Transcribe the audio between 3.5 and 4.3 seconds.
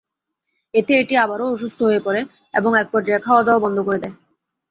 বন্ধ করে দেয়।